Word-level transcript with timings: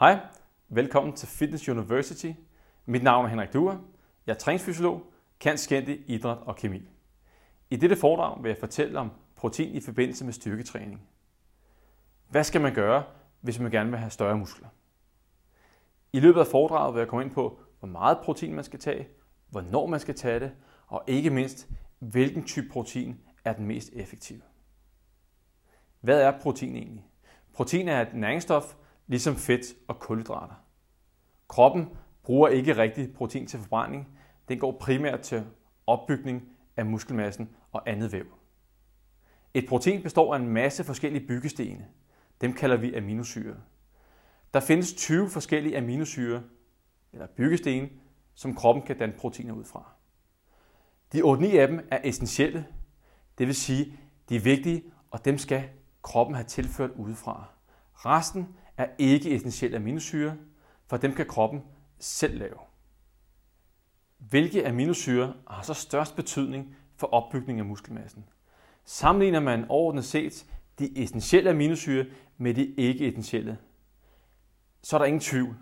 Hej, 0.00 0.18
velkommen 0.68 1.16
til 1.16 1.28
Fitness 1.28 1.68
University. 1.68 2.32
Mit 2.86 3.02
navn 3.02 3.24
er 3.24 3.28
Henrik 3.28 3.52
Duer. 3.52 3.76
Jeg 4.26 4.32
er 4.32 4.38
træningsfysiolog, 4.38 5.02
kan 5.40 5.58
i 5.70 6.04
idræt 6.06 6.38
og 6.38 6.56
kemi. 6.56 6.88
I 7.70 7.76
dette 7.76 7.96
foredrag 7.96 8.42
vil 8.42 8.48
jeg 8.48 8.58
fortælle 8.58 8.98
om 8.98 9.10
protein 9.36 9.74
i 9.74 9.80
forbindelse 9.80 10.24
med 10.24 10.32
styrketræning. 10.32 11.08
Hvad 12.28 12.44
skal 12.44 12.60
man 12.60 12.74
gøre, 12.74 13.04
hvis 13.40 13.58
man 13.58 13.70
gerne 13.70 13.90
vil 13.90 13.98
have 13.98 14.10
større 14.10 14.38
muskler? 14.38 14.68
I 16.12 16.20
løbet 16.20 16.40
af 16.40 16.46
foredraget 16.46 16.94
vil 16.94 17.00
jeg 17.00 17.08
komme 17.08 17.24
ind 17.24 17.34
på, 17.34 17.60
hvor 17.78 17.88
meget 17.88 18.18
protein 18.24 18.54
man 18.54 18.64
skal 18.64 18.80
tage, 18.80 19.08
hvornår 19.48 19.86
man 19.86 20.00
skal 20.00 20.14
tage 20.14 20.40
det, 20.40 20.52
og 20.86 21.04
ikke 21.06 21.30
mindst, 21.30 21.68
hvilken 21.98 22.44
type 22.44 22.68
protein 22.68 23.20
er 23.44 23.52
den 23.52 23.66
mest 23.66 23.90
effektive. 23.92 24.42
Hvad 26.00 26.20
er 26.22 26.40
protein 26.40 26.76
egentlig? 26.76 27.06
Protein 27.52 27.88
er 27.88 28.00
et 28.00 28.14
næringsstof, 28.14 28.74
ligesom 29.10 29.36
fedt 29.36 29.66
og 29.88 29.98
kulhydrater. 29.98 30.54
Kroppen 31.48 31.88
bruger 32.22 32.48
ikke 32.48 32.76
rigtig 32.76 33.14
protein 33.14 33.46
til 33.46 33.58
forbrænding. 33.58 34.08
Den 34.48 34.58
går 34.58 34.76
primært 34.80 35.20
til 35.20 35.46
opbygning 35.86 36.42
af 36.76 36.86
muskelmassen 36.86 37.50
og 37.72 37.90
andet 37.90 38.12
væv. 38.12 38.26
Et 39.54 39.68
protein 39.68 40.02
består 40.02 40.34
af 40.34 40.38
en 40.38 40.48
masse 40.48 40.84
forskellige 40.84 41.26
byggesten. 41.26 41.82
Dem 42.40 42.52
kalder 42.52 42.76
vi 42.76 42.94
aminosyre. 42.94 43.56
Der 44.54 44.60
findes 44.60 44.92
20 44.94 45.30
forskellige 45.30 45.78
aminosyre, 45.78 46.42
eller 47.12 47.26
byggesten, 47.26 47.88
som 48.34 48.54
kroppen 48.54 48.84
kan 48.86 48.98
danne 48.98 49.14
proteiner 49.18 49.54
ud 49.54 49.64
fra. 49.64 49.92
De 51.12 51.22
8-9 51.22 51.56
af 51.56 51.68
dem 51.68 51.88
er 51.90 51.98
essentielle, 52.04 52.66
det 53.38 53.46
vil 53.46 53.54
sige, 53.54 53.98
de 54.28 54.36
er 54.36 54.40
vigtige, 54.40 54.82
og 55.10 55.24
dem 55.24 55.38
skal 55.38 55.68
kroppen 56.02 56.34
have 56.34 56.46
tilført 56.46 56.90
udefra. 56.90 57.44
Resten 57.94 58.48
er 58.80 58.86
ikke 58.98 59.34
essentielle 59.34 59.76
aminosyre, 59.76 60.36
for 60.86 60.96
dem 60.96 61.12
kan 61.12 61.26
kroppen 61.26 61.62
selv 61.98 62.38
lave. 62.38 62.58
Hvilke 64.18 64.68
aminosyre 64.68 65.34
har 65.46 65.62
så 65.62 65.74
størst 65.74 66.16
betydning 66.16 66.76
for 66.96 67.06
opbygning 67.06 67.58
af 67.58 67.64
muskelmassen? 67.64 68.24
Sammenligner 68.84 69.40
man 69.40 69.64
overordnet 69.68 70.04
set 70.04 70.46
de 70.78 71.02
essentielle 71.02 71.50
aminosyre 71.50 72.06
med 72.38 72.54
de 72.54 72.66
ikke-essentielle, 72.66 73.58
så 74.82 74.96
er 74.96 74.98
der 74.98 75.06
ingen 75.06 75.20
tvivl. 75.20 75.56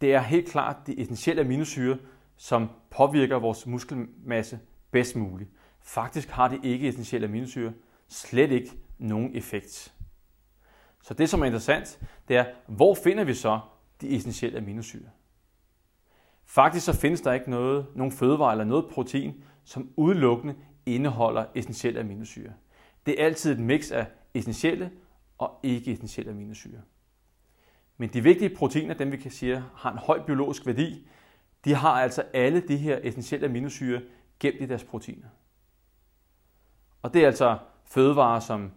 Det 0.00 0.14
er 0.14 0.20
helt 0.20 0.48
klart 0.48 0.86
de 0.86 1.00
essentielle 1.00 1.42
aminosyre, 1.42 1.98
som 2.36 2.68
påvirker 2.90 3.36
vores 3.36 3.66
muskelmasse 3.66 4.60
bedst 4.90 5.16
muligt. 5.16 5.50
Faktisk 5.80 6.28
har 6.28 6.48
de 6.48 6.60
ikke-essentielle 6.62 7.26
aminosyre 7.26 7.72
slet 8.08 8.50
ikke 8.50 8.70
nogen 8.98 9.36
effekt. 9.36 9.94
Så 11.02 11.14
det, 11.14 11.28
som 11.28 11.42
er 11.42 11.46
interessant, 11.46 12.00
det 12.28 12.36
er, 12.36 12.44
hvor 12.66 12.94
finder 12.94 13.24
vi 13.24 13.34
så 13.34 13.60
de 14.00 14.16
essentielle 14.16 14.58
aminosyre? 14.58 15.08
Faktisk 16.44 16.86
så 16.86 16.92
findes 16.92 17.20
der 17.20 17.32
ikke 17.32 17.50
noget, 17.50 17.86
nogen 17.94 18.12
fødevare 18.12 18.52
eller 18.52 18.64
noget 18.64 18.84
protein, 18.90 19.44
som 19.64 19.90
udelukkende 19.96 20.54
indeholder 20.86 21.44
essentielle 21.54 22.00
aminosyre. 22.00 22.52
Det 23.06 23.20
er 23.20 23.24
altid 23.24 23.52
et 23.52 23.58
mix 23.58 23.90
af 23.90 24.06
essentielle 24.34 24.90
og 25.38 25.60
ikke-essentielle 25.62 26.30
aminosyre. 26.30 26.80
Men 27.96 28.08
de 28.08 28.22
vigtige 28.22 28.56
proteiner, 28.56 28.94
dem 28.94 29.12
vi 29.12 29.16
kan 29.16 29.30
sige 29.30 29.64
har 29.74 29.92
en 29.92 29.98
høj 29.98 30.22
biologisk 30.26 30.66
værdi, 30.66 31.08
de 31.64 31.74
har 31.74 32.00
altså 32.00 32.24
alle 32.32 32.60
de 32.60 32.76
her 32.76 32.98
essentielle 33.02 33.46
aminosyre 33.46 34.02
gemt 34.40 34.60
i 34.60 34.66
deres 34.66 34.84
proteiner. 34.84 35.28
Og 37.02 37.14
det 37.14 37.22
er 37.22 37.26
altså 37.26 37.58
fødevarer 37.84 38.40
som 38.40 38.72